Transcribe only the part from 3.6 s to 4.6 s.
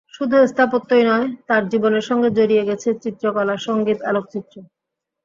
সংগীত, আলোকচিত্র।